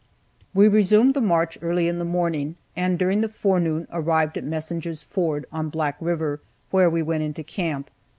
We 0.55 0.67
resumed 0.67 1.13
the 1.13 1.21
march 1.21 1.59
early 1.61 1.87
in 1.87 1.99
the 1.99 2.03
morning, 2.05 2.55
and 2.75 2.97
during 2.97 3.21
the 3.21 3.29
forenoon 3.29 3.87
arrived 3.91 4.35
at 4.35 4.43
Messinger's 4.43 5.03
ford, 5.03 5.45
on 5.51 5.69
Black 5.69 5.95
river, 6.01 6.39
where 6.71 6.89
we 6.89 7.03
went 7.03 7.21
into 7.21 7.43
camp. 7.43 7.91